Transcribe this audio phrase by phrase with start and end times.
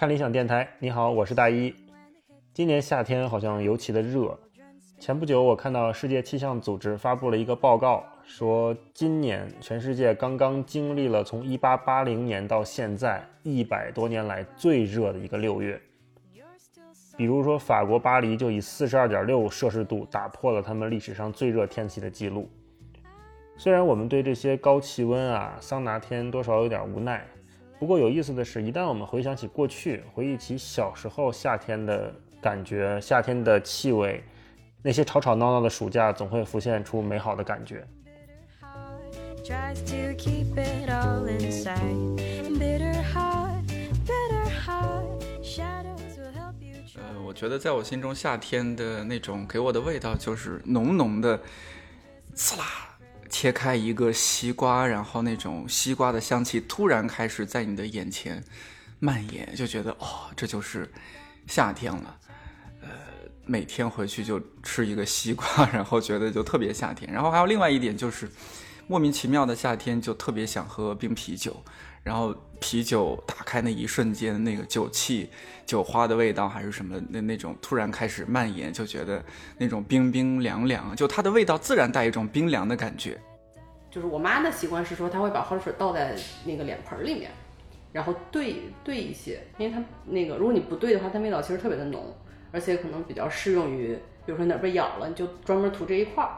[0.00, 1.74] 看理想电台，你好，我是大一。
[2.54, 4.34] 今年夏天好像尤其的热。
[4.98, 15.78] 前不久，我看到世界气象组织发布了一个报告，说今年全世界刚刚经历了从1880年到现在一百多年来最热的一个六月。
[17.18, 22.48] 比如说，法国巴黎就以42.6摄氏度打破了他们历史上最热天气的记录。
[23.58, 27.22] 虽然我们对这些高气温啊、桑拿天多少有点无奈，
[27.80, 34.22] 不过有意思的是，一旦我们回想起过去，回忆起小时候夏天的感觉、夏天的气味，
[34.82, 37.82] 那些吵吵闹闹的暑假，总会浮现出美好的感觉。
[46.96, 51.40] 呃，我觉得在我心中，夏天的那种给我的味道就是浓浓的，
[52.34, 52.79] 刺啦。
[53.30, 58.44] 切开一个西瓜，然后那种西瓜的香气突然开始在你的眼前
[58.98, 60.92] 蔓延，就觉得哦，这就是
[61.46, 62.16] 夏天了。
[62.82, 62.88] 呃，
[63.46, 67.10] 每天回去就吃一个西瓜，然后觉得就特别夏天。
[67.12, 68.28] 然后还有另外一点就是，
[68.86, 71.62] 莫名其妙的夏天就特别想喝冰啤酒，
[72.02, 75.30] 然后啤酒打开那一瞬间，那个酒气、
[75.66, 79.22] 酒花的味道还是什么那那种突然开始蔓延，就觉得
[79.58, 83.18] 那种冰冰凉凉，就它的味道自然带一种冰凉的感觉。
[83.90, 87.30] 就是我妈的习惯是说，她会把花露水倒在那个脸盆里面，
[87.92, 92.14] 然后兑兑一些，因为它那个如果你不兑的话，它味道其实特别的浓，
[92.52, 93.94] 而且可能比较适用于，
[94.24, 96.30] 比如说哪被咬了，你就专门涂这一块儿。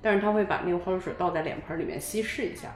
[0.00, 2.72] 但是她会把那个花露水倒在脸盆里面稀释一下，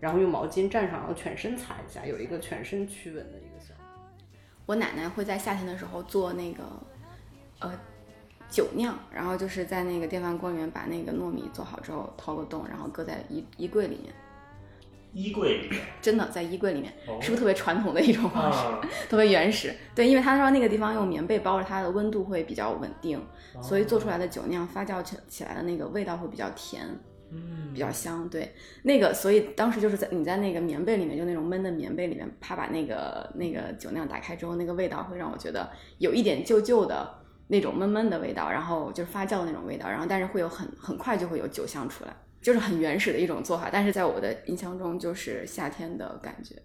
[0.00, 4.02] 然后用毛巾蘸上，然后全身擦一下，有一个全身驱蚊的一个效果。
[4.66, 6.64] 我奶奶会在夏天的时候做那个，
[7.60, 7.72] 呃。
[8.48, 14.14] 酒酿，然后就是在那个电饭锅里面把那个糯米做好之后掏个洞，然后搁在衣衣柜里面。
[15.12, 15.80] 衣柜里面？
[16.00, 18.88] 真的在衣柜里面，是不是特别传统的一种方式？
[19.10, 19.74] 特别原始。
[19.96, 23.20] 对，因为他说那个地方用棉被包着，它的温度会比较稳定，
[23.60, 26.86] 所以做出来的酒酿发酵起起来的那个味道会比较甜，
[27.30, 28.28] 嗯，比较香。
[28.28, 37.22] 对，那个所以当时就是在你在那个棉被里面，就那种闷的棉被里面，啪把那个那个酒酿打开之后，那个味道会让我觉得有一点旧旧的。
[37.48, 43.70] 那种闷闷的味道，然后就是发酵的那种味道，然后但是会有很很快就会有酒香出来，就是很原始的一种做法。
[43.70, 46.56] 但是在我的印象中，就是夏天的感觉。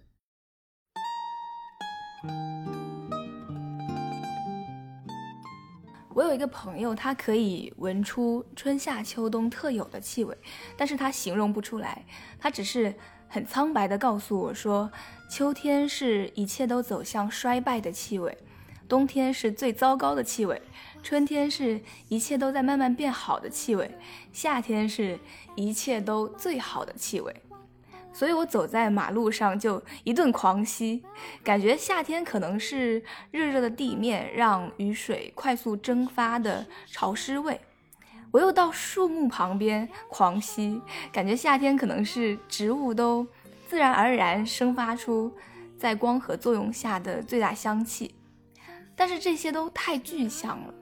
[6.14, 10.36] 我有一个朋友，他可以闻出春夏秋冬特有的气味，
[10.76, 12.04] 但是他形容不出来，
[12.38, 12.94] 他只是
[13.28, 14.90] 很苍白的告诉我说，
[15.30, 18.36] 秋天是一切都走向衰败的气味。
[18.88, 20.60] 冬天是最糟糕的气味，
[21.02, 23.90] 春天是一切都在慢慢变好的气味，
[24.34, 25.18] 夏天是
[25.56, 27.34] 一切都最好的气味。
[28.12, 31.02] 所以我走在马路上就一顿狂吸，
[31.42, 37.60] 感觉夏天可能是热热的地面让雨水快速蒸发的潮湿味。
[38.30, 40.80] 我又到树木旁边狂吸，
[41.12, 43.26] 感觉夏天可能是植物都
[43.68, 45.32] 自然而然生发出
[45.78, 48.14] 在光合作用下的最大香气。
[48.94, 50.74] 但是这些都太具象了。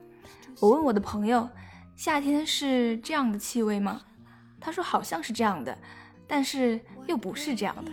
[0.59, 1.49] 我问我的朋友，
[1.95, 4.01] 夏天是这样的气味吗？
[4.59, 5.77] 他说好像是这样的，
[6.33, 7.91] 但是又不是这样的。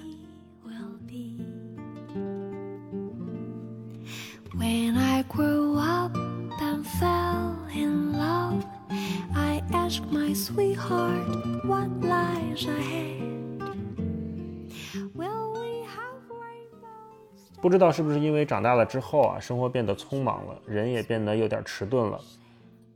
[17.60, 22.20] 不知道是不是因为长大了之后啊，生活变得匆忙了，人也变得有点迟钝了。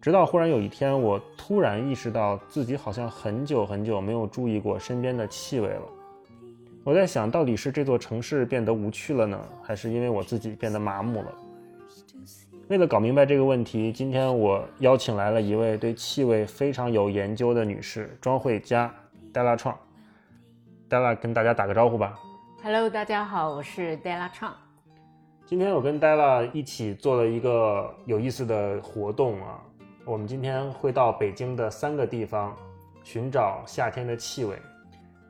[0.03, 5.83] 直到忽然有一天，我突然意识到自己好像很久很久没有注意过身边的气味了。
[6.83, 11.33] 我在想到底是这座城市变得无趣了呢，还是因为我自己变得麻木了？
[12.67, 18.93] 为了搞明白这个问题，今天我邀请来了一位对气味非常有研究的女士——庄慧佳，
[19.33, 19.73] 戴拉创。
[20.89, 22.19] 戴拉跟大家打个招呼吧。
[22.65, 24.51] Hello，大家好，我是 Della Chang。
[25.47, 29.61] 今天我跟 Della 一起做了一个有意思的活动啊，
[30.05, 32.57] 我们今天会到北京的三个地方
[33.05, 34.59] 寻找夏天的气味。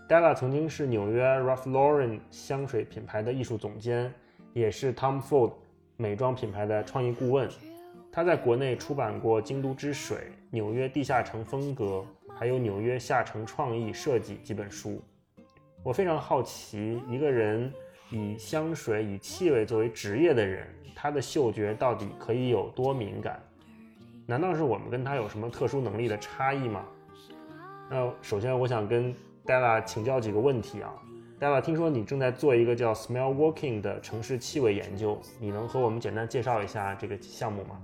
[0.09, 4.11] Della 曾经是纽约 Ralph Lauren 香水品牌的艺术总监，
[4.55, 5.53] 也是 Tom Ford
[5.99, 7.47] 美妆品牌的创意顾问。
[8.11, 10.17] 他在国内出版过《京都之水》
[10.49, 11.85] 《纽约地下城风格》
[12.35, 15.03] 还有《纽约下城创意设计》几本书。
[15.83, 17.71] 我非常好奇，一个人
[18.11, 23.39] 以香水、以气味作为职业的人，他的嗅觉到底可以有多敏感？
[24.27, 26.85] 难道是我们跟他有什么特殊能力的差异吗？
[27.91, 29.15] 那首先，我想跟
[29.45, 30.93] Della 请教几个问题啊。
[31.39, 37.77] 戴娃，听说你正在做一个叫 Smell Walking 的城市气味研究，你能和我们简单介绍一下这个项目吗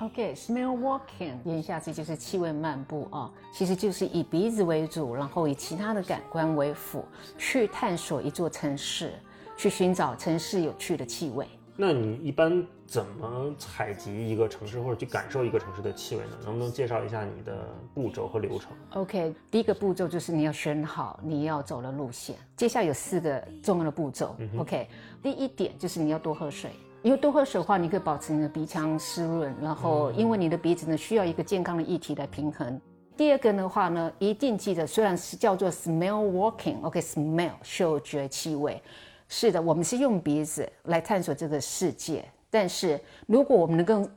[0.00, 7.02] ？OK，smell walking，言下之意就是气味漫步啊，其实就是以鼻子为主，然后以其他的感官为辅，
[7.38, 9.14] 去探索一座城市，
[9.56, 11.46] 去寻找城市有趣的气味。
[11.78, 16.30] 那你一般怎么采集一个城市或者去感受一个城市的气味呢？
[16.44, 24.34] 能不能介绍一下你的步骤和流程？OK，第一个步骤就是你要选好你要走的路线，接下来有四个重要的步骤。
[24.58, 24.88] OK，
[25.22, 26.70] 第一点就是你要多喝水。
[27.02, 32.80] 因为多喝水的话，你可以保持你的鼻腔湿润，然后因为你的鼻子呢需要一个健康的液体来平衡。
[33.16, 38.82] 第二个的话呢，一定记得，虽然是叫做 smell walking，OK，smell 嗅觉气味，
[39.28, 42.24] 是的，我们是用鼻子来探索这个世界。
[42.50, 44.08] 但是如果我们能够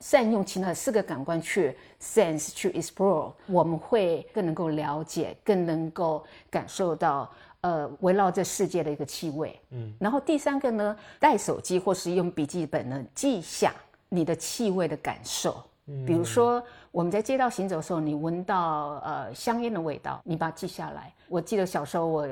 [0.00, 7.30] 善用其他四个感官去 sense 去 explore，我们会更能够了解，更能够感受到。
[7.60, 13.74] 呃，围绕这世界的一个气味，嗯，然后第三个呢，带手机或是用笔记本呢记下
[14.08, 16.62] 你的气味的感受，嗯，比如说
[16.92, 21.12] 我们在街道行走的时候，你闻到呃香烟的味道，你把它记下来。
[21.28, 22.28] 我记得小时候我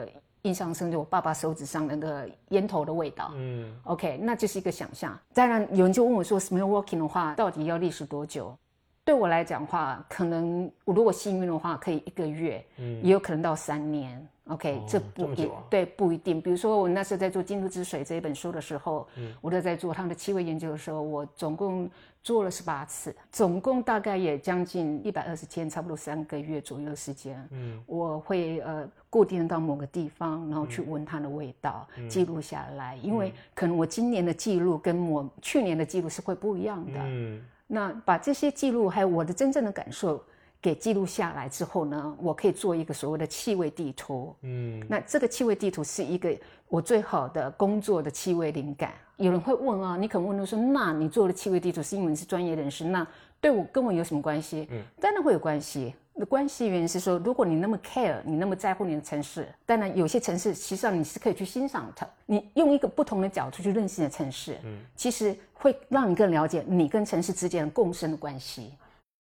[0.47, 5.19] 印象深就我爸爸手指上那个烟头的味道，嗯，OK，那就是一个想象。
[5.35, 8.57] 当然有人就问我说，smell walking 的话到底要历时多久？
[9.05, 14.27] 对我来讲的话，可能我如果幸运的话，可以一个月，嗯，也有可能到三年。
[14.49, 16.41] OK，这不一对不一定。
[16.41, 21.91] 比如说，我那时候在做《京都之水》这一本书的时候，嗯，我都在做他们的气味研究的时候，我总共
[22.23, 27.45] 做了十八次，总共大概也将近一百二十天，差不多三个月左右的时间。
[27.51, 32.97] 嗯，我会呃固定到某个地方，然后去闻它的味道，记录下来。
[33.03, 37.01] 因为可能我今年的记录跟我去年的记录是会不一样的。
[37.03, 40.23] 嗯，那把这些记录还有我的真正的感受。
[40.67, 44.35] 给记录下来之后呢，我可以做一个所谓的气味地图。
[44.43, 46.37] 嗯，那这个气味地图是一个
[46.67, 48.93] 我最好的工作的气味灵感。
[49.17, 53.07] 有人会问啊，你可能问说，那你做的气味地图是因为你是专业人士，那
[53.41, 54.67] 对我跟我有什么关系？
[54.73, 55.95] 嗯，当然会有关系。
[56.17, 62.05] 的关系原因是说，如果你那么 care，你那么在乎你的城市，当然有些城市实际上你是可以去欣赏它。
[62.25, 68.73] 你用一个不同的角度去认识你的城市，嗯，其实会让你更了解你跟城市之间的共生的关系。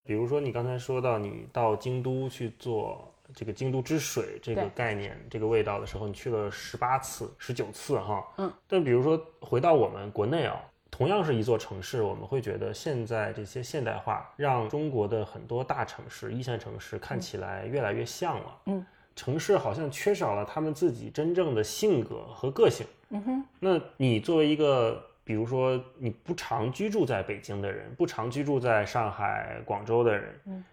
[0.06, 8.25] 比如说，你刚才说到你到京都去做这个京都之水这个概念、这个味道的时候，你去了十八次、十九次哈。
[8.38, 8.53] 嗯。
[8.69, 10.62] 但比如说回到我们国内啊，
[10.93, 18.61] 同样是一座城市，我们会觉得现在这些现代化让中国的很多大城市、一线城市看起来越来越像了。
[18.67, 18.87] 嗯。
[19.17, 22.87] 城市好像缺少了他们自己真正的性格和个性。
[23.11, 23.44] 嗯哼。
[23.58, 25.05] 那你作为一个。
[25.26, 30.64] 比如说，你不常居住在北京的人，不常居住在上海、广州的人，嗯，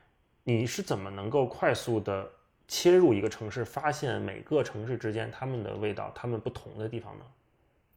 [0.43, 2.29] 你是怎么能够快速的
[2.67, 7.25] 切入一个城市，发现每个城市之间他们的味道、他们不同的地方呢？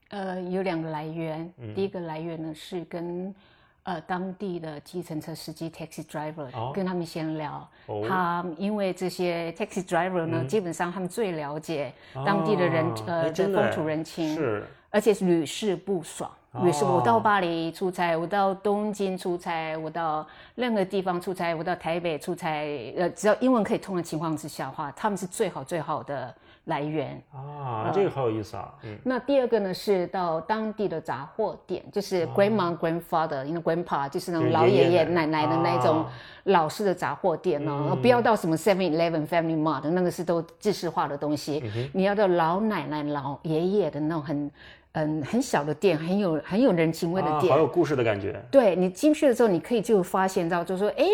[0.08, 3.34] 呃，有两个来源，第一个来源呢是跟
[3.82, 7.68] 呃当地的计程车司机 （taxi driver） 跟他们闲聊，
[8.08, 11.92] 他因为这些 taxi driver 呢，基本上他们最了解
[12.24, 16.30] 当地的人呃的风土人情，是，而且是屡试不爽。
[16.64, 27.20] 于是我到巴黎出差，我到东京出差，我到任何地方出差，我到台北出差，呃，只要英文可以通的情况之下的话，他们是最好最好的来源。
[27.32, 28.72] 啊，这个好有意思啊。
[28.82, 36.04] 嗯，那第二个呢是到当地的杂货店，就是 grandma grandfather，因为 grandpa 就是那种老爷爷奶奶的那种
[36.44, 44.50] 老式的杂货店哦，不要到什么 Seven Eleven Family Mart，那个是都制式化的东西，你要到老奶奶老爷爷的那种很。
[44.98, 48.42] 嗯，很小的店，很有很有人情味的店，好有故事的感觉。
[48.50, 51.04] 对你进去了之后，你可以就发现到，就说，哎，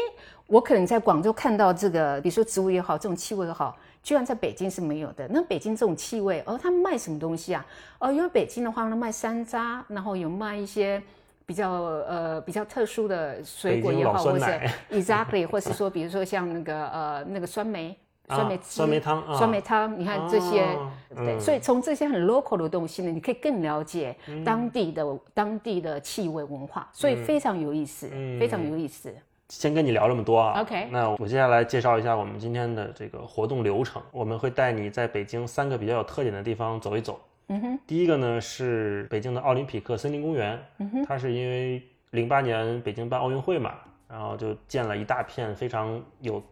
[0.46, 5.26] 我可能在广州看到这个，比如说植物也好，这种气味也好，居然在北京是没有的。
[5.26, 7.66] 那北京这种气味，哦，他们卖什么东西啊？
[7.98, 11.02] 哦，因为北京的话呢，卖山楂，然后有卖一些
[11.44, 14.46] 比较呃比较特殊的水果也好，或者
[14.92, 17.96] exactly，或是说，比如说像那个呃那个酸梅。
[18.34, 20.66] 酸梅酸梅汤，酸梅汤，你看这些，
[21.14, 28.08] 对，所以从这些很 local 的东西呢，你可以更了解当地的当地的气味文化，所以非常有意思，
[28.40, 29.12] 非常有意思。
[29.48, 37.20] 先跟你聊这么多啊，OK，那我接下来介绍一下我们今天的这个活动流程，我们会带你在北京三个比较有特点的地方走一走。
[37.48, 43.74] 嗯哼，第一个呢是北京的奥林匹克森林公园，嗯哼，它是因为零八年北京办奥运会嘛，
[44.08, 46.42] 然后就建了一大片非常有。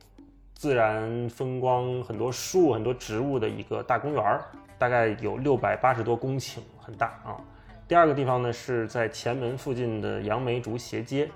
[0.61, 4.45] 自然风光，很多树，很多植物的一个大公园儿，
[4.77, 7.41] 大概有六百八十多公顷，很大啊。
[7.89, 11.31] 第二个地方呢，是在前门附近的杨梅竹斜街。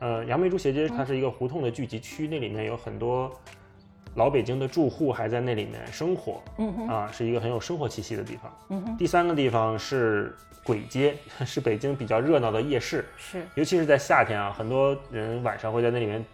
[0.00, 3.30] 呃，杨梅竹斜街它是一个胡同的聚集区，那里面有很多
[4.16, 8.52] 老北京的住户还在那里面生活，嗯哼，啊，是一个很有生活气息的地方。
[8.70, 10.34] 嗯哼，第三个地方是
[10.64, 11.14] 簋街，
[11.46, 16.24] 是北京比较热闹的夜市，是尤其是在夏天啊，很多人晚上会在那里面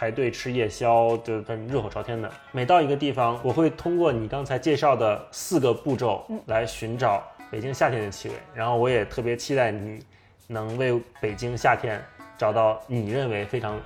[0.00, 2.32] 排队吃夜宵，就很热火朝天的。
[2.52, 10.02] 每到一个地方，我会通过你刚才介绍的四个步骤来寻找北京夏天的气味，然后我也特别期待你
[10.46, 12.02] 能为北京夏天
[12.38, 13.78] 找到你认为非常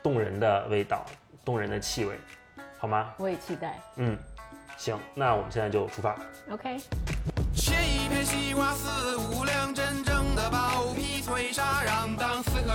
[0.00, 1.04] 动人的味道、
[1.44, 2.14] 动人的气味，
[2.78, 3.12] 好吗？
[3.18, 3.80] 我也期待。
[3.96, 4.16] 嗯，
[4.76, 6.16] 行，那我们现在就出发。
[6.52, 6.78] OK，
[7.52, 10.17] 切一片西瓜四五两，真正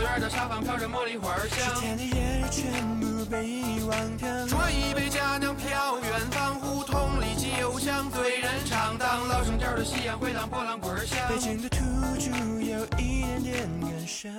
[0.03, 1.81] 院的沙发飘着茉莉花香。
[1.81, 4.27] 天的夜全部被遗忘掉。
[4.47, 8.97] 端一杯佳酿飘远方，胡同里酒香醉人肠。
[8.97, 11.17] 当老生调的夕阳回荡波浪滚响。
[11.29, 11.77] 北京的土
[12.19, 12.29] 著
[12.61, 14.31] 有一点点感伤。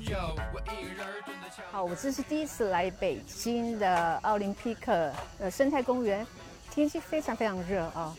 [0.00, 0.18] 有
[0.54, 1.62] 我一个人蹲在桥。
[1.72, 6.26] 好，我这是第一次来北京的奥林匹克呃生态公园，
[6.70, 8.14] 天气非常非常热啊。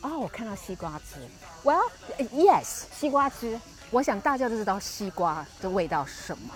[0.00, 1.20] 哦，我看到西瓜汁。
[1.62, 1.90] Well,
[2.32, 3.60] yes，西瓜汁。
[3.92, 6.48] 我想大家都知道西瓜的味道是什么，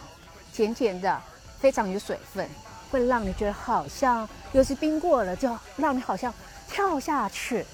[0.55, 1.23] 甜甜的，
[1.61, 2.49] 非常有水分，
[2.91, 6.33] 会让你觉得好像又是冰过了，就让你好像
[6.67, 7.67] 跳下去，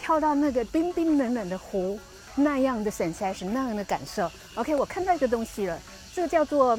[0.00, 1.98] 跳到那个冰冰冷冷的湖
[2.36, 4.30] 那样的 sensation，那样的感受。
[4.54, 5.76] OK，我看到一个东西了，
[6.14, 6.78] 这个叫做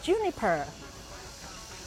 [0.00, 0.62] juniper。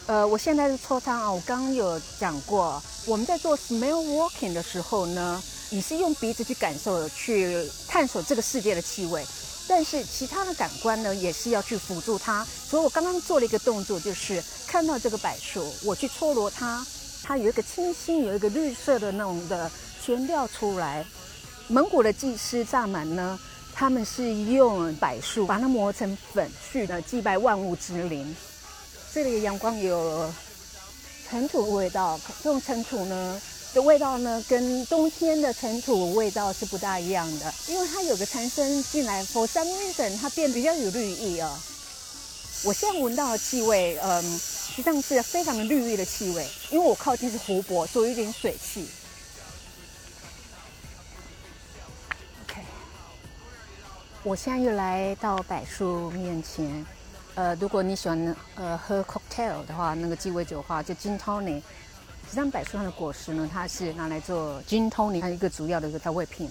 [0.07, 9.25] 呃，我现在是抽汤啊，我刚刚有讲过，我们在做 smell walking 的时候呢，你是用鼻子去感受、去探索这个世界的气味，
[9.67, 12.45] 但是其他的感官呢，也是要去辅助它。
[12.45, 16.86] 所以我刚刚做了一个动作，就是看到这个柏树，我去搓揉它，
[17.24, 19.72] 它有一个清新、有一个绿色的那种的
[20.03, 21.05] 前调出来。
[21.67, 23.39] 蒙古的祭师萨满呢，
[23.74, 28.36] 他们是用柏树把它磨成粉去的祭拜万物之灵。
[29.12, 30.31] 这里的阳光有
[31.27, 33.41] 尘土味道，这种尘土呢
[33.75, 41.60] 的味道呢，跟冬天的尘土味道是不大一样的，因为它有个产生进来佛山微粉它变比较有绿意啊。
[42.63, 48.88] 我现在闻到的气味，嗯，实际上是非常的绿意的气味，因为我靠近是湖泊，所以有点水汽。
[52.48, 52.62] OK，
[54.24, 56.86] 我现在又来到柏树面前。
[57.34, 61.62] 呃，如果你喜欢呃喝 cocktail 的话，那个鸡尾酒的话，就 gin tonic。
[62.25, 66.50] 实际上，柏树上的果实呢，它是拿来做 gin tonic 它一个主要的一个调味品。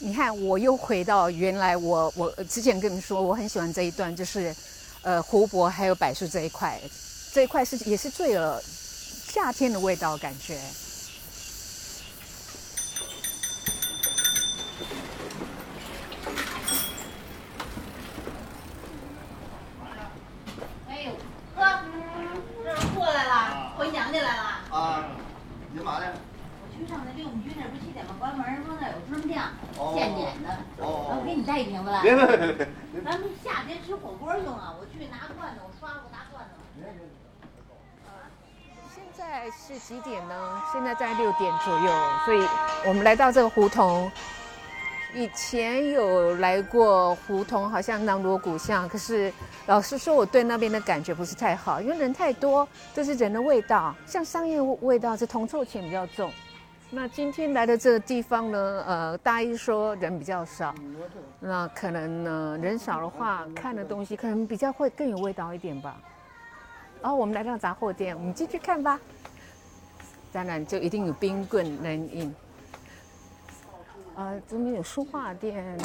[0.00, 4.54] 你看，我又回到原来我我之前跟你们说我很喜欢这一段，就是
[5.02, 6.80] 呃湖泊还有柏树这一块，
[7.32, 10.58] 这一块是也是最有夏天的味道感觉。
[20.88, 21.12] 哎呦，
[21.54, 21.80] 呵，
[22.64, 24.42] 这是过来了，回娘家来了。
[24.70, 25.04] 啊，
[25.72, 26.12] 你干嘛呢？
[26.60, 30.48] 我去上那六五居那不七点半关门，说那有春酱，哦现点的。
[30.78, 31.22] 哦我
[32.02, 32.68] 别别别别！
[33.04, 36.54] 咱们夏天吃火锅用啊，我去拿罐头，我刷我拿罐头。
[38.94, 40.62] 现在是几点呢？
[40.72, 41.92] 现在在六点左右，
[42.24, 42.46] 所以
[42.86, 44.10] 我们来到这个胡同。
[45.16, 49.32] 以前有来过胡同，好像南锣鼓巷，可是
[49.66, 56.32] 老实说，我对那边的感觉不是太好，因为人太多，这是人的味道，像商业味道是铜臭钱比较重。
[56.90, 60.72] 那今天来的这个地方呢，呃，大一说人比较少，
[61.40, 65.96] 那可能呢人少的话，看的东西可能比较会更有味道一点吧。
[67.02, 69.00] 然后我们来到杂货店，我们进去看吧。
[70.32, 72.34] 当然就一定有冰棍能饮。
[74.14, 75.76] 呃，这边有书画店，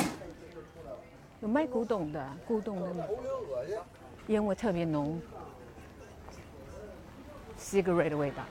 [1.41, 3.09] 有卖古董的，古董的
[4.27, 5.19] 烟味特别浓
[7.59, 8.43] ，cigarette 的味道。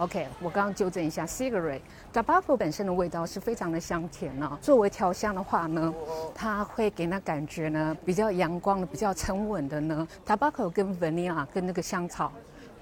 [0.00, 5.92] OK，我刚刚纠正一下，cigarette，tobacco 本身的味道是非常的香甜呢、作为调香的话呢，
[6.34, 10.08] 它会给那感觉呢比较阳光的、比较沉稳的呢。
[10.26, 12.32] tobacco 跟 vanilla 跟那个香草，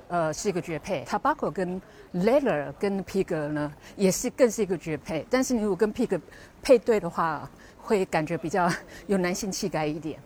[0.07, 1.05] 呃，是一个绝配。
[1.07, 1.83] tobacco 跟
[2.15, 5.27] leather 跟 pig 呢，也是更是一个绝配。
[5.29, 6.21] 但是你如果跟 pig
[6.63, 7.51] 配对的话，
[7.83, 8.71] 会感觉比较
[9.09, 10.21] 有男性气概一点。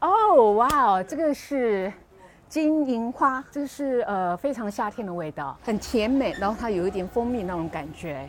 [0.00, 1.90] 哦，哇哦，这个是
[2.52, 8.28] 金银花，这是呃非常夏天的味道，很甜美，然后它有一点蜂蜜那种感觉。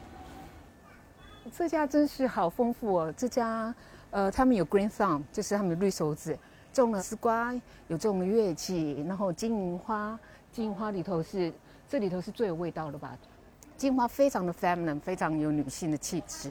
[1.51, 3.75] 这家真是好丰富哦，这家
[4.12, 6.39] 呃他们有 green thumb，就是他们的绿手指，
[6.72, 7.53] 种了丝瓜，
[7.89, 10.18] 有种了月季，然后金银花，
[10.53, 11.51] 金银花里头是
[11.89, 13.18] 这里头是最有味道的吧？
[13.75, 16.50] 金银花非常的 feminine，非常有女性的气质。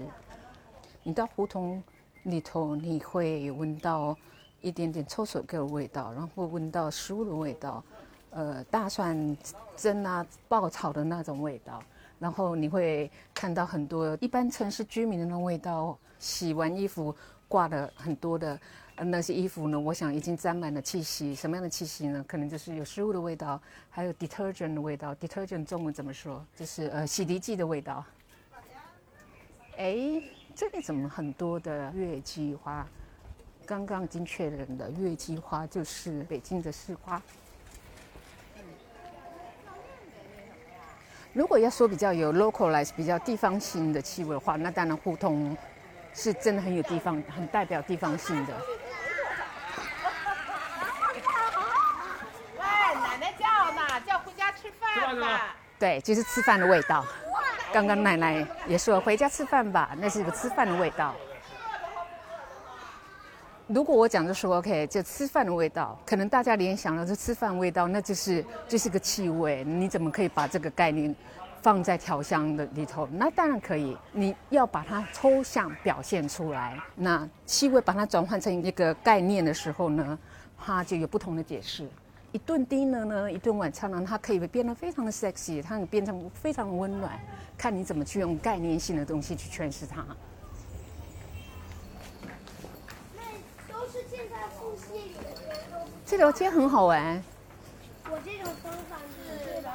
[1.03, 1.83] 你到胡同
[2.25, 4.15] 里头，你会闻到
[4.63, 7.85] 一点点臭手 cây 的味道，然后闻到食物的味道，
[8.31, 9.37] 呃大蒜
[9.77, 11.83] 蒸啊爆炒的那种味道，
[12.19, 15.99] 然后你会看到很多一般城市居民的那种味道。
[16.19, 17.13] 洗完衣服
[17.49, 18.57] 挂了很多的
[18.97, 21.35] 那些衣服呢，我想已经沾满了气息。
[21.35, 22.25] 什么样的气息呢？
[22.29, 25.13] 可能就是有食物的味道，还有 detergent 的味道。
[25.17, 26.41] detergent 中文怎么说？
[26.55, 28.05] 就是呃洗涤剂的味道。
[29.77, 30.23] 哎，
[30.55, 32.87] 这里怎么很多的月季花？
[33.67, 37.21] 刚刚已经确认的月季花就是北京的市花。
[41.33, 45.57] 如果要说比较有 localize 比较地方性的气味的话，那当然胡同
[46.13, 48.55] 是真的很有地方，很代表地方性的。
[52.59, 52.65] 喂，
[52.95, 55.57] 奶奶叫呢，叫回家吃饭吧。
[55.79, 57.05] 对，就是吃饭的味道。
[57.73, 61.15] 刚刚奶奶也说回家吃饭吧，那是一个吃饭的味道。
[63.75, 69.65] 如果我讲就说 OK，就吃饭的味道，可能大家联想到这吃饭味道，那就是就是个气味。
[69.65, 71.15] 你怎么可以把这个概念
[71.63, 73.09] 放在调香的里头？
[73.13, 76.79] 那当然可以，你要把它抽象表现出来。
[76.95, 80.19] 那气味把它转换成一个概念的时候呢，
[80.59, 81.89] 它就有不同的解释。
[82.31, 87.19] 一顿 dinner 呢，一顿晚餐呢，它可以变得非常的 sexy，它变成非常的温暖，
[87.57, 90.05] 看你怎么去用概念性的东西去诠释它。
[93.15, 93.23] 那
[93.71, 97.23] 都是现在腹泻里的人都不这条街很好玩，
[98.05, 99.71] 我这种方法是对的。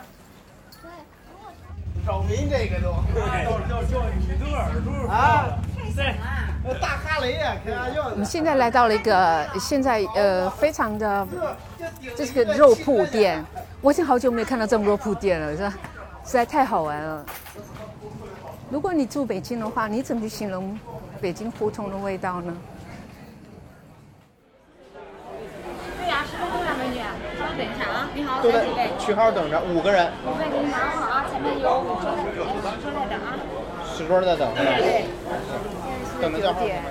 [2.06, 5.58] 扰民这个都，叫叫叫你的耳朵啊！
[5.96, 11.28] 对，大哈雷呀，开玩笑我们现在来到了一个现在呃非常的，
[12.16, 13.44] 这是个肉铺店，
[13.82, 15.74] 我已经好久没有看到这么肉铺店了，是吧？
[16.24, 17.26] 实在太好玩了。
[18.70, 20.80] 如果你住北京的话，你怎么去形容
[21.20, 22.56] 北京胡同的味道呢？
[26.08, 27.00] 呀，十分钟呀，美女，
[27.38, 28.10] 稍微等一下啊。
[28.16, 28.92] 你好，都在来几位？
[28.98, 32.44] 区号等着，五个人，我再给你拿好啊，前面有五桌在等，
[32.74, 33.36] 十桌在等啊。
[33.94, 34.48] 十桌在等。
[34.56, 35.06] 对。
[36.22, 36.60] 等着叫号。
[36.62, 36.82] 点，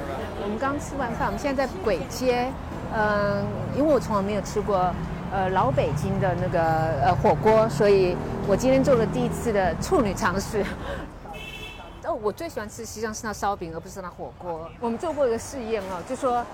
[0.42, 2.52] 我们刚吃完饭，我们现在在簋街，
[2.94, 3.44] 嗯、
[3.76, 4.94] 因为我从来没有吃过
[5.32, 6.62] 呃老北京的那个
[7.02, 10.64] 呃火锅，所以我今天做了第一次的处女尝试。
[12.06, 14.70] 哦，我最喜欢吃西藏是那烧饼，而不是那火锅。
[14.78, 16.44] 我们做过一个试验哦，就说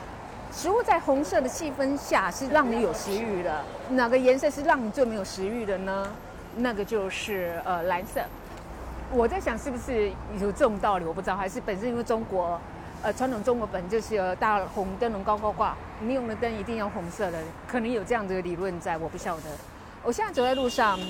[0.52, 6.06] 食物在红色的气氛下是让你有食欲的，哪个颜色是让你最没有食欲的呢？
[6.56, 8.20] 那个就是呃蓝色。
[9.10, 12.60] 我在想是不是有这种道理，我不知道，还是本身因为中国，
[13.02, 19.44] 呃，传统中国本就是有大红灯笼高高挂，你用的灯一定要红色的，可能有这样的理论在，我不晓得。
[20.04, 21.00] 我现在走在路上，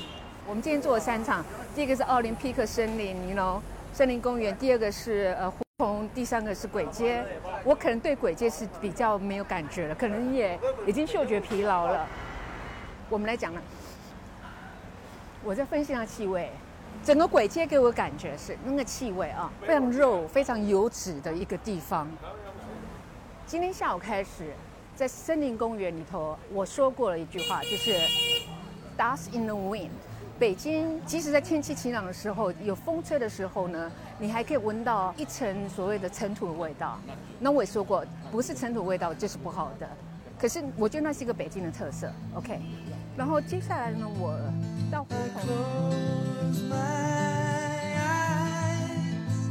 [0.46, 3.60] 我们今天做了三场，第一个是奥林匹克森林，你 know
[3.92, 5.50] 森林公园，第二个是呃
[5.82, 7.24] 从，第三个是鬼街。
[7.64, 12.06] 我可能对鬼街是比较没有感觉了，可能也已经嗅觉疲劳了。
[13.10, 13.60] 我们来讲呢，
[15.42, 16.48] 我在分析它气味。
[17.02, 22.08] 整个鬼街给我感觉是那个气味啊，非常肉、非常油脂的一个地方。
[23.44, 24.52] 今天下午开始，
[24.94, 27.92] 在森林公园里头，我说过了一句话，就是
[28.96, 29.90] “dust in the wind”。
[30.38, 33.90] 北京即使在天气晴朗的时候，有风吹的时候呢，
[34.22, 36.96] 你还可以闻到一层所谓的尘土的味道。
[37.40, 39.88] 那我也说过，不是尘土味道就是不好的。
[40.38, 42.08] 可是我觉得那是一个北京的特色。
[42.36, 42.60] OK，
[43.16, 44.38] 然后接下来呢，我
[44.92, 45.42] 到胡同。
[45.42, 49.50] close my eyes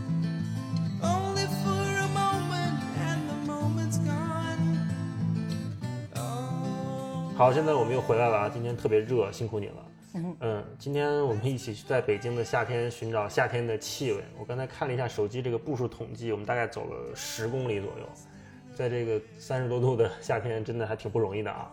[1.02, 4.78] only for a moment and the moment's gone
[6.16, 8.50] oh 好，现在我们又回来了啊！
[8.50, 9.84] 今天特别热，辛苦你了。
[10.14, 14.22] 嗯，今天我们一起去在北京的夏天寻找夏天的气味。
[14.38, 18.10] 我刚才看了一下手机这个步数统计，我们大概走了十公里左右，
[18.76, 21.72] 在这个三十多度的夏天，真的还挺不容易的啊。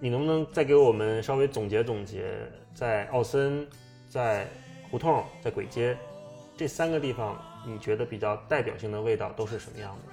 [0.00, 2.34] 你能不能再给我们稍微总结总结，
[2.74, 3.64] 在奥森、
[4.08, 4.48] 在
[4.90, 5.96] 胡同、在簋街
[6.56, 10.12] 这三个地方，你觉得比较代表性的味道都是什么样的？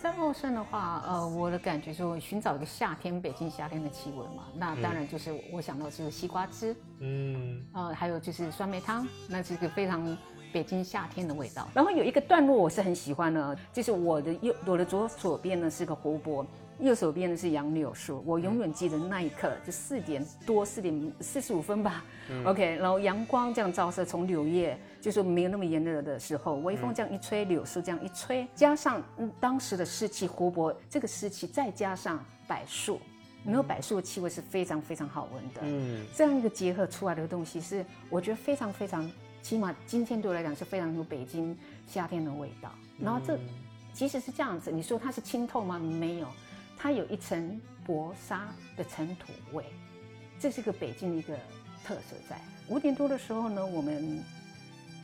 [0.00, 4.44] 在茂盛的话，呃，我的感觉就是寻找一个夏天北京夏天的气味嘛。
[4.54, 10.16] 那当然就是我想到就是西瓜汁，嗯，呃，还有就是酸梅汤，那是一个非常
[10.52, 11.68] 北京夏天的味道。
[11.74, 16.46] 然后有一个段落我是很喜欢的，就是我的右我的左左边呢是个湖泊，
[16.78, 18.22] 右手边呢是杨柳树。
[18.24, 22.04] 我永远记得那一刻，就四点多四点四十五分吧、
[22.44, 33.00] o k 然后阳光这样照射，从柳叶就是没有那么炎热的时候，微风这样一吹，柳树这样一吹，加上嗯当时的湿气，湖泊这个湿气，再加上柏树。
[33.44, 39.10] 没有柏树的气味是非常非常好闻的，嗯这样一个结合出来的东西是，我觉得非常非常，
[39.42, 41.56] 起码今天对我来讲是非常有北京
[41.86, 42.70] 夏天的味道。
[42.98, 43.38] 然后这
[43.92, 45.78] 即使是这样子，你说它是清透吗？
[45.78, 46.26] 没有，
[46.76, 49.64] 它有一层薄纱的尘土味，
[50.40, 51.32] 这是个北京的一个
[51.84, 52.36] 特色在。
[52.68, 54.22] 五点多的时候呢，我们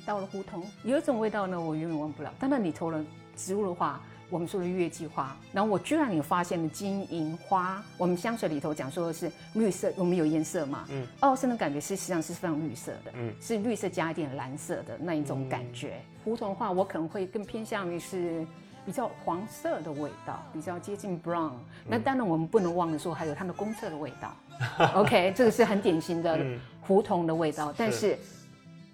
[0.04, 2.32] 到了胡同，有一种味道呢，我永远忘不了。
[2.38, 3.04] 当然，你投了
[3.36, 7.82] 植物的话，我们说的月季花，然后我居然也发现了金银花。
[7.96, 16.00] 我们香水里头讲说的是绿色，我们有颜色嘛，嗯，奥森的感觉是实际上是非常绿色的，嗯，是绿色加一点蓝色的那一种感觉。
[16.24, 18.46] 胡同的话，我可能会更偏向于是。
[18.86, 21.52] 比较黄色的味道，比较接近 brown。
[21.86, 24.36] 那当然，我们不能忘了说还有它的公厕的味道。
[24.96, 26.38] OK，这个是很典型的
[26.82, 27.72] 胡同的味道。
[27.74, 28.18] 但是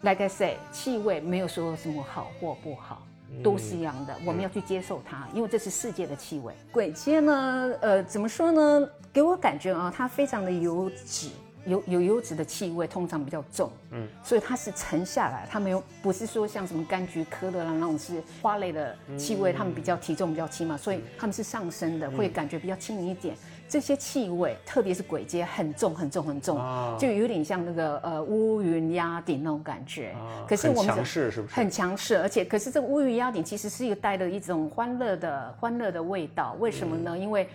[0.03, 3.07] ，like I say，气味没有说什么好或不好，
[3.43, 4.15] 都是一样的。
[4.25, 6.55] 我们要去接受它，因为这是世界的气味。
[6.73, 8.89] 鬼街呢，呃，怎么说呢？
[9.13, 11.31] 给我感觉啊，它非常的油脂。
[11.67, 23.37] 有有油脂的气味通常比较重，嗯，所以它是沉下来，它没有不是说像什么柑橘科的那种是花类的气味，它们比较体重比较轻嘛，所以它们是上升的，会感觉比较轻盈一点。
[23.71, 26.59] 这些气味，特别是鬼街，很重很重很重，
[26.99, 30.15] 就有点像那个呃乌云压顶那种感觉。
[30.49, 31.55] 可是我们强势是不是？
[31.55, 36.57] 很强势，而且可是这乌云压顶其实是一个带着一种欢乐的 欢乐的味道。
[36.59, 37.17] 为什么呢？
[37.17, 37.49] 因为。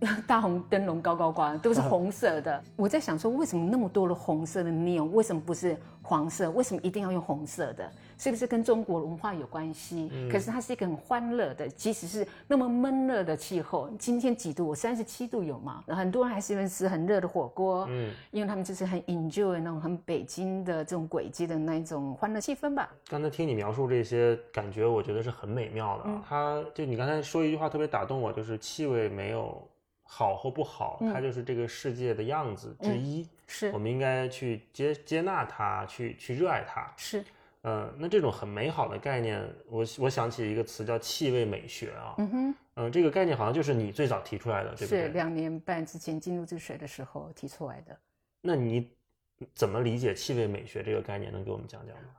[0.28, 2.62] 大红灯笼高高挂，都是红色的。
[2.76, 6.48] 我在想说，为什么那么多的红色的 neon，为什么不是黄色？
[6.52, 7.90] 为什么一定要用红色的？
[8.18, 10.10] 是不是跟中国文化有关系？
[10.30, 14.66] 可是它是一个很欢乐的，即使是那么闷热的气候，今天几度？
[14.66, 15.82] 我三十七度有吗？
[15.86, 22.90] 很多人还是吃很热的火锅，嗯，因为他们就是很 enjoy 那种很北京的这种轨迹的那一种欢乐气氛吧。
[23.08, 26.04] 刚才听你描述这些感觉，我觉得是很美妙的。
[26.28, 29.66] 它就你刚才说一句话特别打动我，就是气味没有。
[30.10, 33.28] 好或不好，它就是这个世界的样子之一。
[33.46, 36.90] 是，我们应该去接接纳它，去去热爱它。
[36.96, 37.22] 是，
[37.62, 42.14] 嗯，那这种很美好的概念，我我想起一个词叫气味美学啊。
[42.18, 45.02] 嗯哼，嗯，这个概念好像就是你最早提出来的，对不对？
[45.02, 47.98] 是两年半之前进入治水的时候提出来的。
[48.40, 48.88] 那你
[49.54, 51.32] 怎么理解气味美学这个概念？
[51.32, 52.10] 能给我们讲讲吗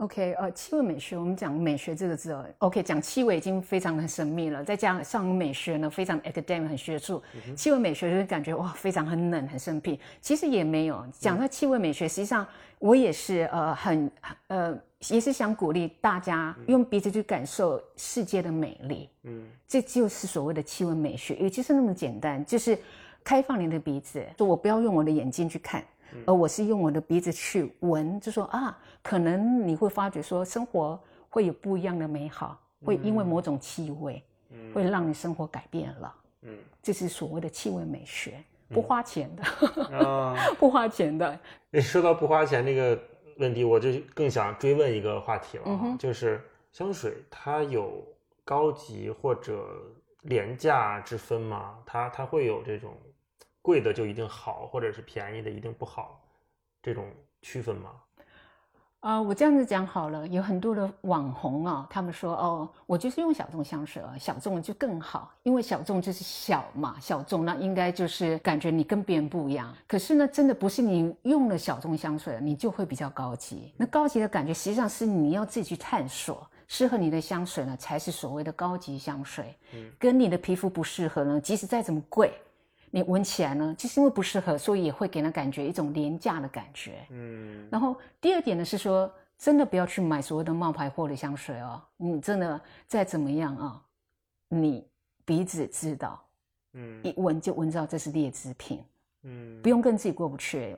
[0.00, 7.22] ？OK，呃，气味美学，我们讲美学这个字哦，OK，讲气味已经非常的神秘了，再加上美学呢，非常 academic 很学术，
[7.54, 10.00] 气味美学就是感觉哇，非常很冷很生僻。
[10.22, 12.46] 其实也没有讲到气味美学，实际上
[12.78, 14.10] 我也是呃很
[14.46, 22.78] 呃也是想鼓励大家用鼻子去感受世界的美丽，嗯，这就是所谓的气味美学，也就是那么简单，就是
[23.22, 25.84] 开放你的鼻子，说我不要用我的眼睛去看。
[26.26, 34.22] 而我是用我的鼻子去闻，就说啊，可能你会发觉说生活会有不一样的美好，会因为某种气味，
[34.74, 36.14] 会让你生活改变了。
[36.42, 41.38] 嗯，这是所谓的气味美学，不花钱的，不花钱的。
[41.70, 42.98] 你说到不花钱这个
[43.38, 46.42] 问题，我就更想追问一个话题了，就是
[46.72, 48.04] 香水它有
[48.44, 49.66] 高级或者
[50.22, 51.74] 廉价之分吗？
[51.86, 52.92] 它它会有这种？
[53.62, 56.20] 贵的就一定好，或者是便宜的一定不好，
[56.82, 57.06] 这种
[57.42, 57.90] 区分吗？
[59.00, 69.74] 啊，我这样子讲好了，有很多的网红啊，他们说哦，我就是用小众香水啊，小众就更好，因为小众就是小嘛，小众那应该就是感觉你跟别人不一样。
[69.88, 73.72] 可是呢，真的不是你用了小众香水，你就会比较高级。
[73.74, 79.56] 那高级的感觉实际上是你要自己去探索，适合你的香水呢，才是所谓的高级香水。
[79.72, 82.30] 嗯，跟你的皮肤不适合呢，即使再怎么贵。
[82.90, 87.06] 你闻起来呢，就是因为不适合，所以也会给人感觉一种廉价的感觉。
[87.10, 91.80] 嗯，然后第二点呢是说，真的不要去买所谓的冒牌货的香水哦。
[91.96, 93.82] 你真的再怎么样啊，
[94.48, 94.86] 你
[95.24, 96.20] 鼻子知道，
[96.72, 98.82] 嗯，一闻就闻到这是劣质品。
[99.22, 100.76] 嗯，不用跟自己过不去。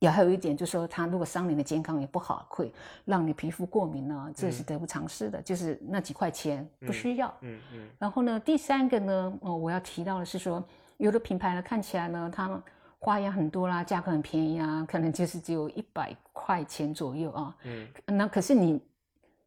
[0.00, 2.72] 也还有一点就是说，它如果伤你的健康也不好，会
[3.04, 5.40] 让你皮肤过敏呢，这是得不偿失的。
[5.42, 7.32] 就是那几块钱不需要。
[7.42, 7.86] 嗯嗯。
[7.98, 10.64] 然后呢，第三个呢，哦，我要提到的是说，
[10.96, 12.60] 有的品牌呢看起来呢，它
[12.98, 17.54] 花样很多啦，价格很便宜啊，可能就是只有一百块钱左右啊。
[17.64, 17.86] 嗯。
[18.06, 18.80] 那可是你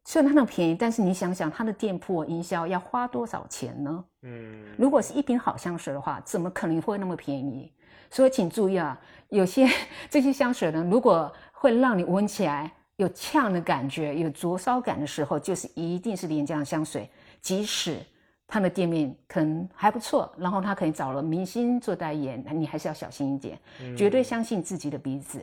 [0.04, 4.04] 虽然它那么便宜，但是你想想它的店铺营销要花多少钱呢？
[4.22, 4.66] 嗯。
[4.78, 7.72] 如果是一瓶好香水的话，怎么可能会那么便宜？
[8.14, 8.96] 所以请注意啊，
[9.28, 9.68] 有些
[10.08, 17.10] 这些香水呢，如果会让你闻起来有呛的感觉、有灼烧感的时候，就是一定是廉价香水。
[17.40, 17.98] 即使
[18.46, 23.58] 它的店面可能还不错，然后他可以找了明星做代言，你还是要小心一点，
[23.96, 25.42] 绝对相信自己的鼻子。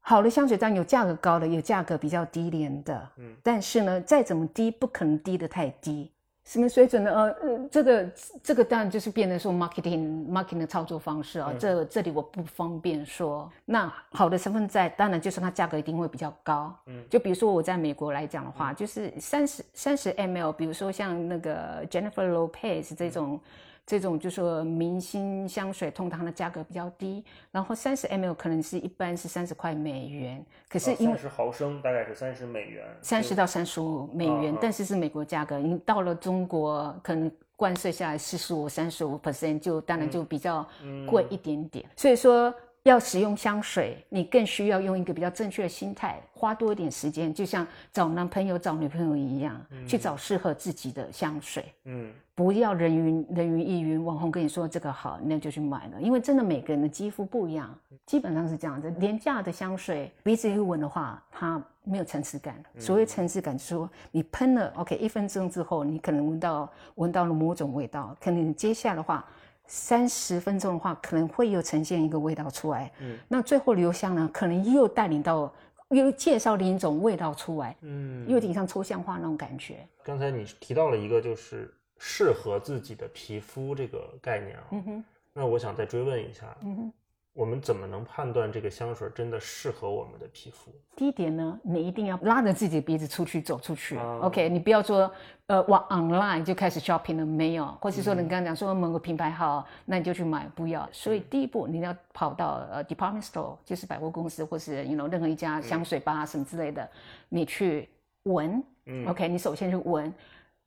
[0.00, 6.10] 好的香水当然有价格高的，有价格比较低廉的，嗯，但是呢，再怎么低，不可能低得太低。
[6.46, 7.10] 什么水准呢？
[7.12, 11.52] 呃，这个这个当然就是变得说 marketing marketing 的操作方式啊。
[11.58, 13.50] 这这里我不方便说。
[13.64, 16.72] 那好的成分在，当然就是它价格一定会比较高。
[16.86, 23.40] 嗯，就比如说我在美国来讲的话，就是三十三十 ml，比如说像那个 Jennifer Lopez 这种
[23.86, 37.30] 这种就说明星香水，通常的价格比较低，然后三十 ml 可能是一般是三十块美元，可是因为三十毫升大概是三十美元，三十到三十五美元，但是是美国价格，你到了中国可能。
[37.58, 40.68] 关税下来四十五、三十五 percent，就当然就比较
[41.06, 41.82] 贵一点点。
[41.96, 42.54] 所以说，
[42.88, 51.64] 要使用香水，你更需要用一个比较正确的心态，花多一点时间，就像找男朋友、找女朋友一样，去找适合自己的香水。
[51.86, 58.88] 嗯，不要人云人云亦云，网红跟你说这个好，那就去买了，因为真的每个人的肌肤不一样，基本上是这样子。
[59.00, 62.54] 廉价的香水，鼻子一闻的话，它没有层次感。
[62.78, 69.24] 所谓层次感，就是说你喷了，OK，一分钟之后，你可能闻到闻到了某种味道，可能接下来的话。
[69.66, 72.90] 三十分钟的话，可能会又呈现一个味道出来。
[73.00, 75.52] 嗯，那最后留香呢，可能又带领到
[75.88, 77.76] 又介绍另一种味道出来。
[77.80, 79.86] 嗯，有点像抽象化那种感觉。
[80.02, 86.92] 刚才你提到了一个就是适合自己的皮肤这个概念啊，嗯哼，那我想再追问一下，嗯哼。
[87.36, 90.72] 我们怎么能判断这个香水真的适合我们的皮肤？
[90.96, 93.98] 第一点呢，你一定要拉着自己的鼻子出去走出去。
[93.98, 95.10] 啊 OK，你不要说
[95.46, 100.88] 呃往 online 就开始 shopping 了，没有，或是说你刚刚讲说某个品牌好，那你就去买，不要。
[100.90, 106.88] 所以第一步你要跑到呃 department store，就是百货公司或是 you know 任何一家香水吧什么之类的，
[107.28, 107.86] 你去
[108.22, 108.64] 闻。
[108.86, 110.10] 嗯 OK，你首先去闻。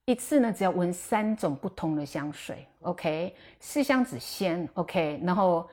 [0.05, 5.69] 一次呢，只要闻三种不同的香水，OK，四香子先，OK，然后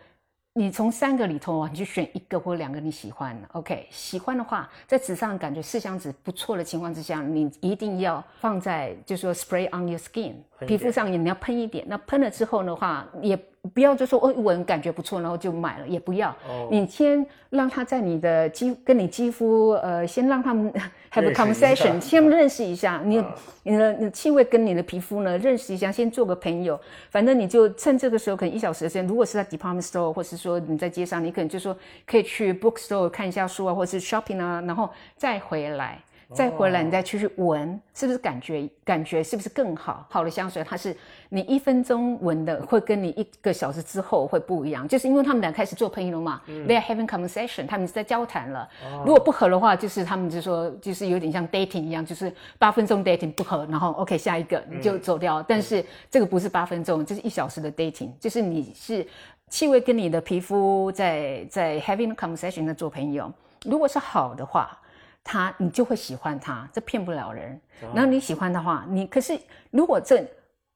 [0.59, 10.33] 你从三个里头啊，你就选一个或两个你喜欢的，OK，喜欢的话，在纸上感觉四香纸不错的情况之下，你一定要放在就是说 spray on your skin
[10.66, 11.85] 皮肤上，你要喷一点。
[11.87, 16.31] 那喷了之后的话，也不要就说哦闻感觉不错，然后就买了，也不要。
[16.48, 20.72] 哦你先让他在你的肌跟你肌肤呃，先让他们
[21.12, 26.79] have a conversation，先认识一下你啊你的你的气味跟你的皮肤呢认识一下，先做个朋友。
[27.11, 31.76] 反正你就趁这个时候，可能一小时的时间，如果是在 department store，或是说你在街上，你可能就说
[32.07, 35.98] 可以去 bookstore 看一下书啊，或者是 shopping 啊，然后再回来。
[36.32, 40.04] 再回来，你再去去闻，是不是感觉感觉是不是更好？
[40.10, 40.94] 好的香水，它是
[41.28, 48.68] 你一分钟闻的，会跟你一个小时之后会不一样，就是因为他们俩开始做朋友了嘛、t h e y are having conversation，他们是在交谈了。
[49.04, 55.40] 如果不合的话，就是他们就说，就是有点像 dating 一样，就是八分钟 dating 不合，然后 OK 下一个你就走掉。
[55.44, 59.06] 但是这个不是八分钟，这是一小时的 dating，就是你是
[59.48, 63.32] 气味跟你的皮肤在在 having a conversation 在做朋友。
[63.64, 64.76] 如果是好的话，
[65.26, 67.60] 他你就会喜欢他，这骗不了人。
[67.92, 69.38] 然后你喜欢的话，你可是
[69.70, 70.24] 如果这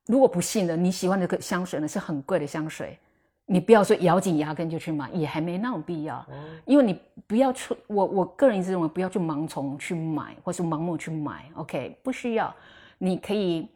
[0.06, 2.98] 如果不信的你喜欢的个香水呢是很贵的香水，
[3.46, 6.26] 你不要说咬紧牙根就去买，也还没那种必要。
[6.64, 11.48] 因为你不要去，我我个人一直认为不要去盲从去买，或是盲目去买。
[11.54, 12.52] OK，不需要，
[12.98, 13.68] 你可以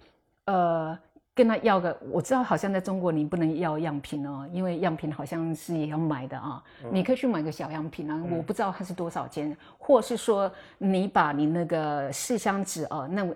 [0.47, 0.99] 呃。
[1.35, 6.63] 跟他要个，我知道好像在中国你不能要样品哦，因为样品好像是也要买的啊。
[6.93, 13.27] 你可以去买个小样品啊，我不知道它是多少钱，或是说你把你那个试香纸哦，那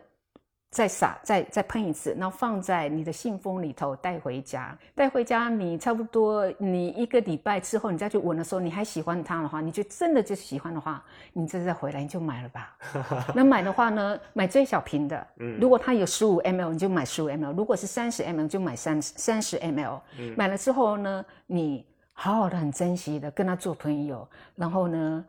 [0.71, 4.77] 再撒再再喷一次，然后放在你的信封里头带回家。
[4.95, 11.03] 带回家你差不多你一个礼拜之后，你再去闻的时候，你还喜欢它的话，你就真的就喜欢的话，
[11.33, 12.77] 你这再回来你就买了吧。
[13.35, 15.27] 那买的话呢，买最小瓶的，
[15.59, 19.99] 如果它有十五 ml，你就买十五 ml；如果是三十 ml，就买三三十 ml。
[20.37, 25.25] 买了之后呢，你好好的很珍惜的跟他做朋友，然后呢。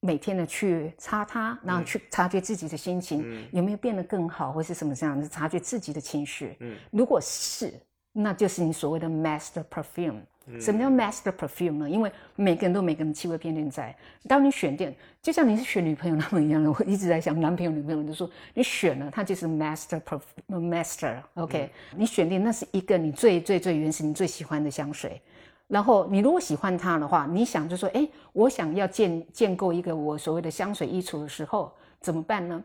[0.00, 6.56] 每天的去擦它，然后去察觉自己的心情、有没有变得更好，或是什么这样子，察觉自己的情绪。
[6.60, 7.72] 嗯如果是，
[8.12, 10.20] 那就是你所谓的 master perfume。
[10.58, 11.88] 什么叫 master perfume 呢？
[11.88, 13.94] 因为每个人都有每个人的气味偏见在。
[14.26, 20.22] 当你选定，就像你是选女朋友那么一样的，我一直在想男朋友、女朋友，就说你选了，它就是 master perfume
[20.68, 21.18] master。
[21.34, 25.22] OK，、你选定那是一个你最最最原始、你最喜欢的香水。
[25.70, 32.62] 然后你如果喜欢它的话，你想就说，哎，我想要建建构一个我所谓的香水衣橱的时候，怎么办呢？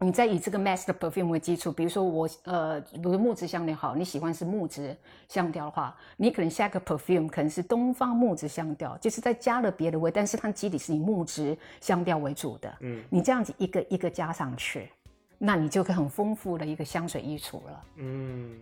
[0.00, 4.94] 你再以这个 master perfume 为基础，比如说我呃，比如木质香调好，你喜欢是木质
[5.26, 12.76] 香调的话，你可能下个 perfume 可能是东方木质香调，就是再加了别的味，但是它基底是以木质香调为主的。
[12.80, 14.90] 嗯，你这样子一个一个加上去，
[15.38, 17.84] 那你就可以很丰富的一个香水衣橱了。
[17.96, 18.60] 嗯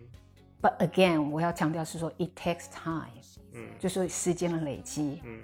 [0.61, 3.11] But again，我要强调是说，it takes time，
[3.55, 5.21] 嗯就是时间的累积。
[5.23, 5.39] 嗯，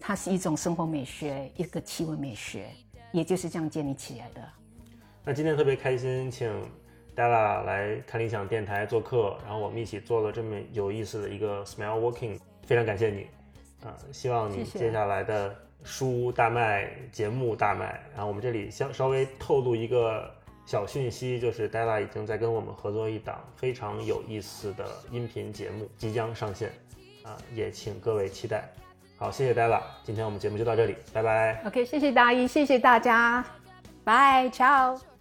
[0.00, 2.70] 它是一种生活美学，一个气味美学，
[3.12, 4.48] 也就是这样建立起来的。
[5.24, 6.50] 那今天特别开心，请
[7.14, 13.26] Della 来看理想电台做客，然后我们一起做了这么有意思的一个 Smell Walking，非常感谢你，
[13.84, 20.32] 啊、希望你接下来的书大卖，节目大卖，然后我们这里稍稍微透露一个
[20.64, 26.70] 小讯息，就是 Della 已经在跟我们合作一档非常有意思的音频节目，即将上线，
[27.54, 28.68] 也请各位期待。
[29.16, 31.60] 好，谢谢 d a l a 今天我们节目就到这里，拜拜。
[31.66, 33.44] OK，谢谢大一，谢谢大家，
[34.04, 35.17] 拜，ciao。